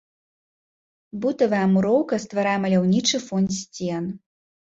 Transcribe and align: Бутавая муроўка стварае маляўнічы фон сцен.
Бутавая 1.25 1.67
муроўка 1.73 2.15
стварае 2.25 2.55
маляўнічы 2.63 3.17
фон 3.29 3.43
сцен. 3.59 4.03